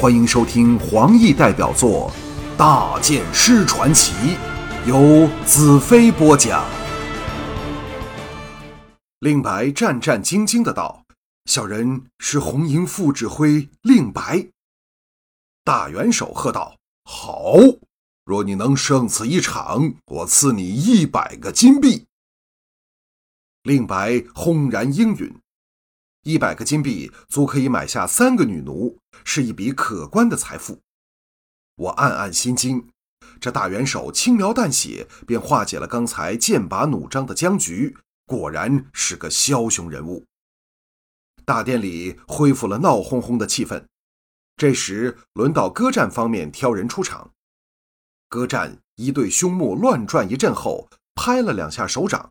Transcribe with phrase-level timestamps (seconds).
[0.00, 2.08] 欢迎收听黄奕代表作
[2.56, 4.12] 《大剑师传奇》，
[4.88, 6.64] 由子飞播讲。
[9.18, 11.04] 令白战战兢兢的道
[11.50, 14.46] ：“小人是红营副指挥令白。”
[15.64, 17.56] 大元首喝道：“好！
[18.24, 22.06] 若你能胜此一场，我赐你一百个金币。”
[23.64, 25.34] 令白轰然应允。
[26.28, 30.82] 一百个金币足可以买下三个女奴，是一笔可观的财富。
[31.76, 32.86] 我暗暗心惊，
[33.40, 37.96] 这大元首轻描淡写便化解了刚才剑拔弩张的僵局，
[38.26, 40.26] 果然是个枭雄人物。
[41.46, 43.86] 大殿里恢复了闹哄哄的气氛。
[44.54, 47.30] 这时轮到歌战方面挑人出场。
[48.28, 52.30] 歌战一对胸目乱转一阵后，拍了两下手掌。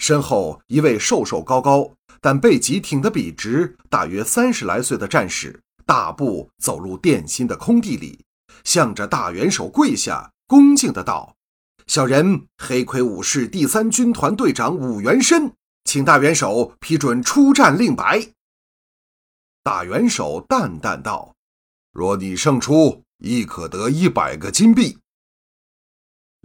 [0.00, 8.24] 身后一位瘦瘦高高，但背脊挺得笔直，大约三十来岁的战士，大步走入殿心的空地里，
[8.64, 11.36] 向着大元首跪下，恭敬的道
[11.86, 15.52] ：“小人黑魁武士第三军团队长武元申，
[15.84, 18.32] 请大元首批准出战令白。”
[19.62, 21.34] 大元首淡淡道
[21.92, 24.96] ：“若你胜出，亦可得一百个金币。”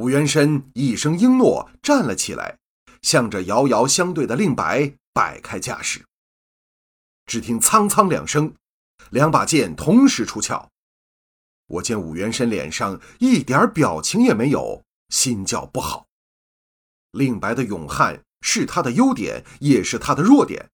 [0.00, 2.61] 武元申一声应诺，站了起来。
[3.02, 6.04] 向着遥遥相对的令白摆开架势，
[7.26, 8.54] 只听“苍苍”两声，
[9.10, 10.68] 两把剑同时出鞘。
[11.66, 16.06] 我见武元申脸上一点表情也没有，心叫不好。
[17.12, 20.70] 令白的勇悍是他的优点，也是他的弱点。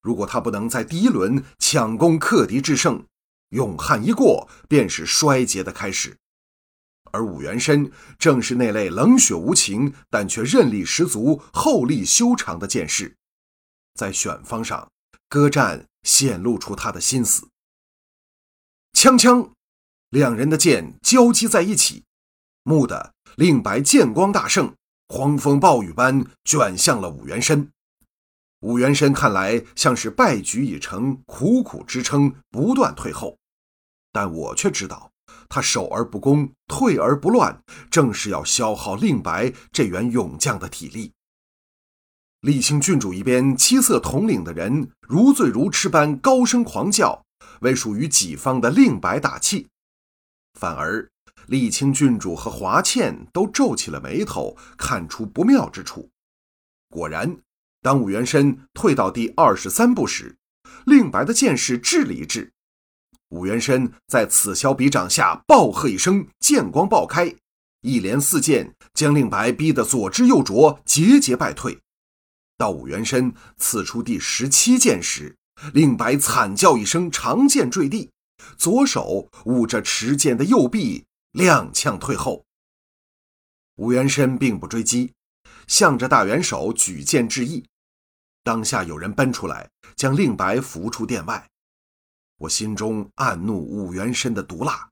[0.00, 3.04] 如果他不能在第一轮抢攻克敌制胜，
[3.50, 6.16] 勇悍一过，便是衰竭的开始。
[7.14, 13.14] 而武元申正是那类冷血无情，但却韧力十足、厚力修长的剑士，
[13.94, 14.90] 在选方上，
[15.28, 17.48] 歌战显露出他的心思。
[18.94, 19.52] 锵锵，
[20.10, 22.02] 两人的剑交击在一起，
[22.64, 24.74] 蓦地，令白剑光大盛，
[25.06, 27.70] 狂风暴雨般卷向了武元申。
[28.60, 33.38] 武元申看来像是败局已成，苦苦支撑，不断退后，
[34.10, 35.12] 但我却知道。
[35.54, 41.12] 他守而不攻，退而不乱，正是要消耗令白这员勇将的体力。
[42.40, 47.24] 沥青郡主一边七色统领的人如醉如痴般高声狂叫，
[47.60, 49.68] 为属于己方的令白打气；
[50.58, 51.08] 反而
[51.46, 56.10] 沥青郡主和华倩都皱起了眉头，看出不妙之处。
[56.90, 57.36] 果然，
[57.80, 60.36] 当武元申退到第二十三步时，
[60.84, 62.53] 令白的剑势滞了一滞。
[63.34, 67.34] 武元申在此消彼长下暴喝一声，剑光爆开，
[67.80, 71.76] 一连四剑将令白逼得左支右拙，节节败退。
[72.56, 75.34] 到武元申刺出第十七剑时，
[75.72, 78.08] 令白惨叫一声，长剑坠地，
[78.56, 82.44] 左手捂着持剑的右臂，踉跄退后。
[83.78, 85.12] 武元申并不追击，
[85.66, 87.64] 向着大元首举剑致意。
[88.44, 91.48] 当下有人奔出来，将令白扶出殿外。
[92.44, 94.90] 我心中暗怒五元申的毒辣，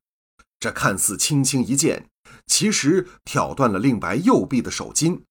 [0.58, 2.08] 这看似轻轻一剑，
[2.46, 5.22] 其实挑断了令白右臂的手筋，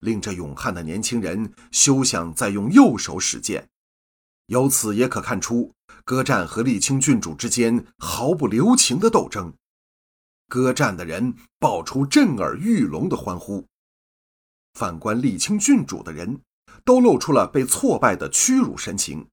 [0.00, 3.68] 令这勇悍的年轻人休想再用右手使剑。
[4.46, 5.72] 由此也可看出，
[6.04, 9.54] 歌战和沥青郡主之间毫不留情的斗争。
[10.48, 13.66] 歌战的人爆出震耳欲聋的欢呼，
[14.74, 16.38] 反观沥青郡主的人，
[16.84, 19.26] 都露出了被挫败的屈辱神情。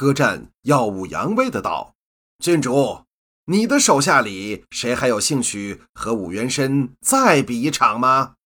[0.00, 1.94] 歌战耀武扬威的道
[2.42, 3.04] ：“郡主，
[3.44, 8.36] 你的手下里谁还有兴趣和武元申再比一场吗？”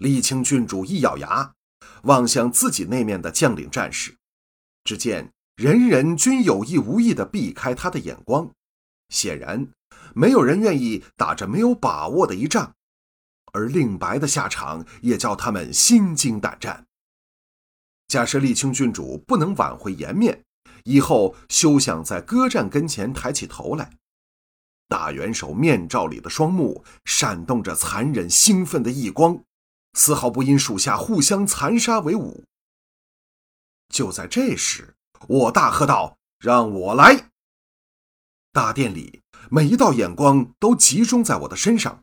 [0.00, 1.52] 沥青郡主一咬牙，
[2.04, 4.16] 望向自己那面的将领战士，
[4.84, 8.50] 只见人人均有意无意地避开他的眼光，
[9.10, 9.68] 显然
[10.14, 12.72] 没有人愿意打着没有把握的一仗，
[13.52, 16.86] 而令白的下场也叫他们心惊胆战。
[18.10, 20.42] 假设丽青郡主不能挽回颜面，
[20.82, 23.92] 以后休想在歌战跟前抬起头来。
[24.88, 29.44] 大元首面罩里的双目闪动着残忍兴奋的异光，
[29.92, 32.42] 丝毫不因属下互相残杀为伍。
[33.90, 34.96] 就在这时，
[35.28, 37.30] 我大喝道：“让我来！”
[38.50, 39.20] 大殿里
[39.52, 42.02] 每一道眼光都集中在我的身上，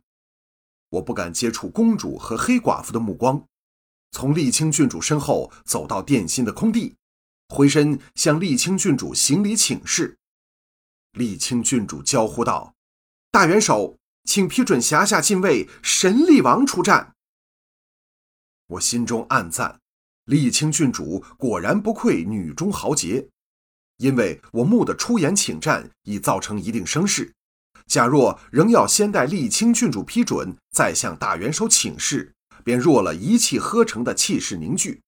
[0.92, 3.46] 我不敢接触公主和黑寡妇的目光。
[4.12, 6.96] 从沥青郡主身后走到殿心的空地，
[7.50, 10.18] 回身向沥青郡主行礼请示。
[11.14, 12.74] 沥青郡主娇呼道
[13.32, 17.14] ：“大元首，请批准辖下禁卫神力王出战。”
[18.68, 19.80] 我心中暗赞：
[20.26, 23.30] 沥青郡主果然不愧女中豪杰。
[23.98, 27.34] 因为我目的出言请战，已造成一定声势。
[27.88, 32.36] 假若仍要先待沥青郡主批准，再向大元首请示，
[32.68, 35.02] 便弱了一气呵成的气势凝聚。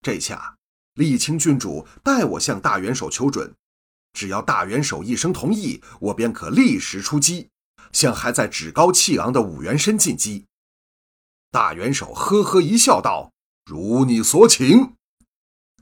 [0.00, 0.56] 这下，
[0.94, 3.52] 沥青郡主代我向大元首求准，
[4.12, 7.50] 只要大元首一声同意，我便可立时出击，
[7.92, 10.46] 向还在趾高气昂的武元申进击。
[11.50, 13.32] 大元首呵呵一笑，道
[13.66, 14.94] ：“如你所请。”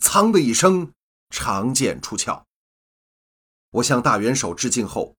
[0.00, 0.94] 噌的一声，
[1.28, 2.46] 长剑出鞘。
[3.72, 5.14] 我向大元首致敬后。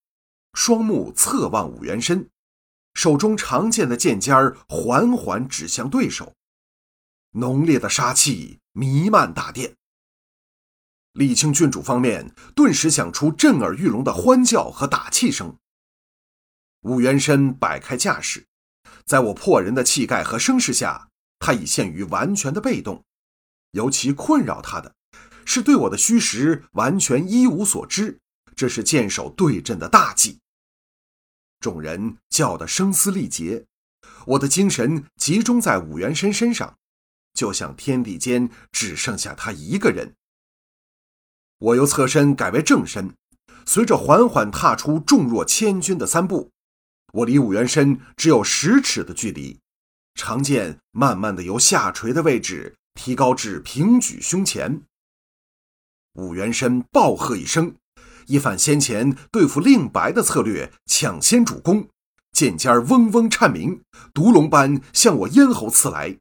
[0.53, 2.31] 双目侧望武元申，
[2.93, 6.33] 手中长剑的剑尖儿缓缓指向对手，
[7.31, 9.75] 浓烈的杀气弥漫大殿。
[11.13, 15.57] 李清郡主方面顿时响出震耳欲聋的欢叫和打气声。
[16.81, 18.45] 武元深摆开架势，
[19.05, 21.09] 在我破人的气概和声势下，
[21.39, 23.03] 他已陷于完全的被动。
[23.71, 24.95] 尤其困扰他的，
[25.45, 28.19] 是对我的虚实完全一无所知。
[28.55, 30.39] 这是剑手对阵的大忌。
[31.63, 33.65] 众人叫得声嘶力竭，
[34.27, 36.77] 我的精神集中在武元申身上，
[37.33, 40.13] 就像天地间只剩下他一个人。
[41.59, 43.15] 我由侧身改为正身，
[43.65, 46.51] 随着缓缓踏出重若千钧的三步，
[47.13, 49.61] 我离武元申只有十尺的距离，
[50.15, 54.81] 长剑慢慢的由下垂的位置提高至平举胸前。
[56.15, 57.73] 武元申暴喝一声。
[58.27, 61.87] 一反先前对付令白的策略，抢先主攻，
[62.31, 63.81] 剑尖嗡嗡颤鸣，
[64.13, 66.17] 毒龙般向我咽喉刺来。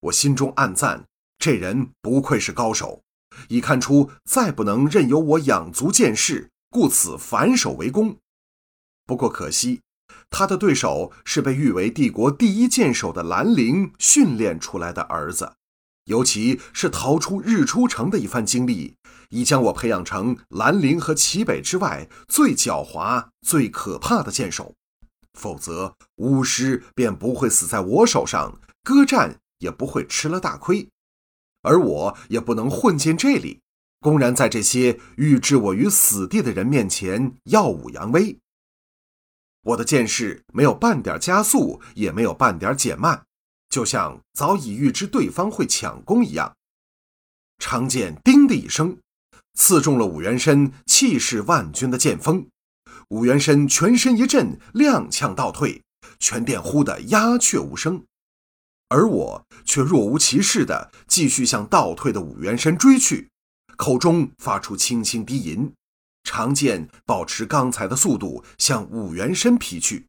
[0.00, 1.04] 我心中暗赞：
[1.38, 3.02] 这人不愧是高手，
[3.48, 8.16] 已看出再不能任由我养足剑势，故此反手为攻。
[9.06, 9.80] 不过可惜，
[10.30, 15.52] 他的对手是被誉为帝国第一剑手的兰陵训练出来的儿子。
[16.06, 18.96] 尤其是逃出日出城的一番经历，
[19.32, 24.74] 已将我培养成兰陵和齐北之外最狡猾、最可怕的剑手。
[25.32, 30.90] 否则，巫师便不会死在我手上，歌战也不会吃了大亏，
[31.62, 33.62] 而我也不能混进这里，
[34.00, 38.38] 公然在这些欲置我于死地的人面前耀武扬威。
[39.62, 43.24] 我的剑势没有半点加速，也没有半点减慢。
[43.70, 46.54] 就像早已预知对方会抢攻一样，
[47.58, 48.98] 长剑“叮”的一声，
[49.54, 52.46] 刺中了武元申气势万钧的剑锋。
[53.08, 55.82] 武元申全身一震，踉跄倒退，
[56.18, 58.04] 全殿忽的鸦雀无声，
[58.88, 63.30] 而我却若无其事的继续向倒退的武元申追去，
[63.76, 65.72] 口中发出轻轻低吟，
[66.24, 70.06] 长剑保持刚才的速度向武元申劈去。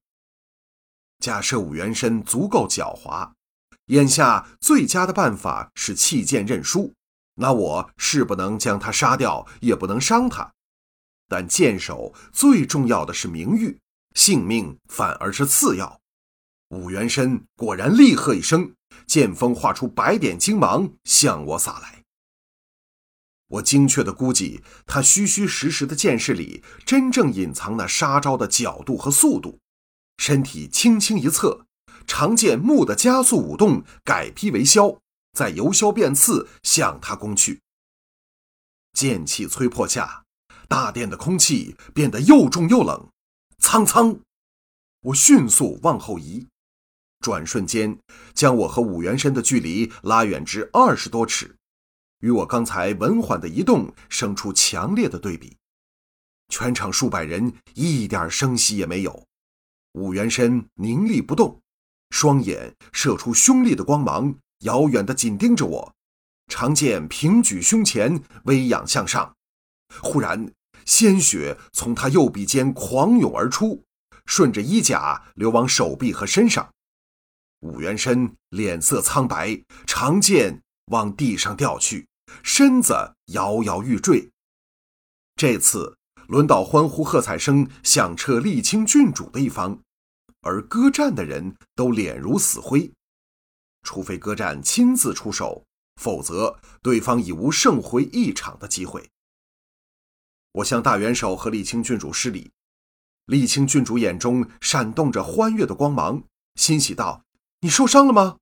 [1.19, 3.31] 假设武元申足够狡猾。
[3.87, 6.93] 眼下最佳的办法是弃剑认输，
[7.35, 10.53] 那我是不能将他杀掉，也不能伤他。
[11.27, 13.80] 但剑手最重要的是名誉，
[14.13, 16.00] 性命反而是次要。
[16.69, 18.74] 武元申果然厉喝一声，
[19.07, 22.03] 剑锋化出百点金芒向我洒来。
[23.47, 29.59] 我精确的估计，他虚虚实实的剑势里真正隐藏那杀招的角度和速度，
[30.18, 31.65] 身体轻轻一侧。
[32.06, 35.00] 长剑蓦地加速舞动，改劈为削，
[35.33, 37.62] 在由削变刺，向他攻去。
[38.94, 40.24] 剑气催迫下，
[40.68, 43.10] 大殿的空气变得又重又冷。
[43.57, 44.19] 苍苍，
[45.01, 46.48] 我迅速往后移，
[47.19, 47.98] 转瞬间
[48.34, 51.55] 将我和武元身的距离拉远至二十多尺，
[52.19, 55.57] 与我刚才稳缓的移动生出强烈的对比。
[56.50, 59.25] 全场数百人一点声息也没有，
[59.93, 61.60] 武元身凝立不动。
[62.12, 65.96] 双眼射出凶厉的光芒，遥远的紧盯着我。
[66.48, 69.34] 长剑平举胸前，微仰向上。
[70.01, 70.51] 忽然，
[70.86, 73.84] 鲜血从他右臂间狂涌而出，
[74.25, 76.70] 顺着衣甲流往手臂和身上。
[77.62, 82.05] 武元申脸色苍白，长剑往地上掉去，
[82.43, 82.93] 身子
[83.27, 84.29] 摇摇欲坠。
[85.36, 89.79] 这次轮到欢呼喝彩声响彻沥青郡主的一方。
[90.41, 92.91] 而歌战的人都脸如死灰，
[93.83, 95.65] 除非歌战亲自出手，
[95.97, 99.11] 否则对方已无胜回一场的机会。
[100.53, 102.51] 我向大元首和沥青郡主施礼，
[103.27, 106.23] 沥青郡主眼中闪动着欢悦的光芒，
[106.55, 107.23] 欣喜道
[107.61, 108.37] ：“你受伤了吗？”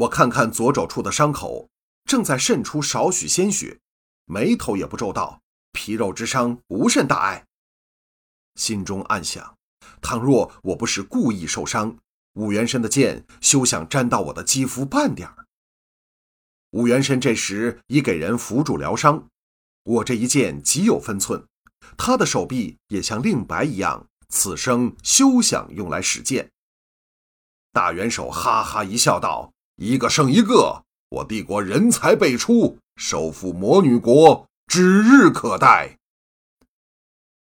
[0.00, 1.68] 我看看左肘处的伤口，
[2.04, 3.80] 正在渗出少许鲜血，
[4.24, 7.46] 眉头也不皱道：“皮肉之伤，无甚大碍。”
[8.56, 9.56] 心中暗想。
[10.00, 11.96] 倘若我不是故意受伤，
[12.34, 15.46] 武元申的剑休想沾到我的肌肤半点儿。
[16.70, 19.28] 武元申这时已给人扶住疗伤，
[19.82, 21.44] 我这一剑极有分寸，
[21.98, 26.50] 他的手臂也像令白一样，此生休想用来使剑。
[27.72, 35.98] 大元首哈哈一笑，道：“一个胜一个，我帝国人才辈出，收复魔女国指日可待。”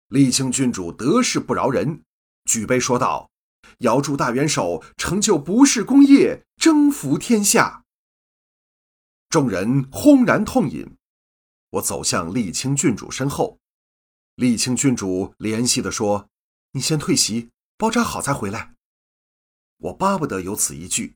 [0.09, 2.01] 沥青郡主得势不饶人，
[2.45, 3.29] 举杯说道
[3.79, 7.83] ：“遥祝大元首成就不世功业，征服天下。”
[9.29, 10.95] 众人轰然痛饮。
[11.71, 13.59] 我走向沥青郡主身后，
[14.37, 16.29] 沥青郡主怜惜地说
[16.71, 18.73] ：“你先退席，包扎好再回来。”
[19.77, 21.15] 我巴不得有此一句。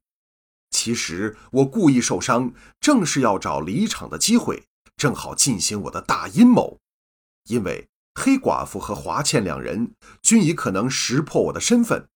[0.69, 4.65] 其实我故意受伤，正是要找离场的机会，
[4.97, 6.79] 正好进行我的大阴谋。
[7.45, 12.07] 因为黑寡妇和华倩两人均已可能识破我的身份，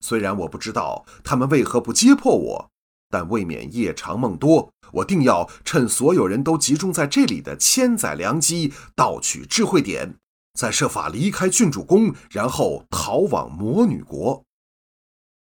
[0.00, 2.70] 虽然我不知道他们为何不揭破我。
[3.08, 10.16] 但未免夜长梦多，我定要趁所有人都集中在这里的千载良机，盗取智慧点，
[10.54, 14.42] 再设法离开郡主宫，然后逃往魔女国。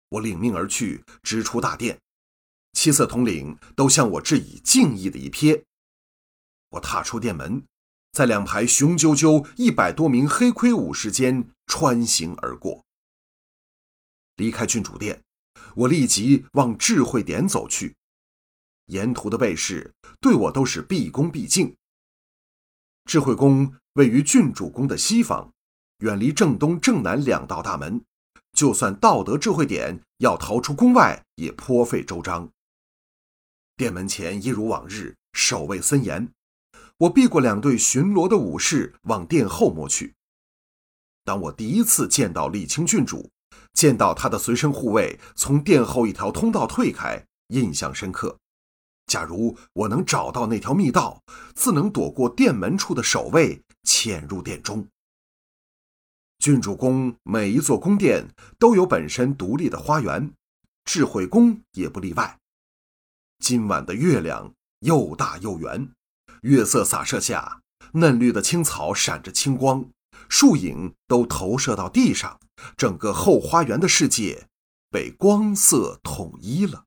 [0.10, 2.00] 我领命而去，直出大殿，
[2.74, 5.62] 七色统领都向我致以敬意的一瞥。
[6.72, 7.64] 我踏出殿门，
[8.14, 12.84] 在两排雄赳赳一百多名黑盔武士间穿行而过，
[14.36, 15.22] 离开郡主殿。
[15.76, 17.96] 我立即往智慧点走去，
[18.88, 21.76] 沿途的卫士对我都是毕恭毕敬。
[23.06, 25.52] 智慧宫位于郡主宫的西方，
[26.00, 28.04] 远离正东、正南两道大门，
[28.54, 32.50] 就算道德智慧点，要逃出宫外也颇费周章。
[33.76, 36.32] 殿门前一如往日，守卫森严。
[36.98, 40.14] 我避过两队巡逻的武士，往殿后摸去。
[41.24, 43.33] 当我第一次见到沥青郡主。
[43.74, 48.38] 见到他的随身护卫从殿后一条通道退开，印象深刻。
[49.08, 51.22] 假如我能找到那条密道，
[51.54, 54.88] 自能躲过殿门处的守卫，潜入殿中。
[56.40, 58.28] 郡主宫每一座宫殿
[58.60, 60.32] 都有本身独立的花园，
[60.86, 62.38] 智慧宫也不例外。
[63.40, 65.90] 今晚的月亮又大又圆，
[66.42, 67.62] 月色洒射下，
[67.94, 69.86] 嫩绿的青草闪着青光，
[70.36, 72.40] 树影都投射到地上。
[72.76, 74.48] 整个后花园的世界
[74.90, 76.86] 被光色统一了。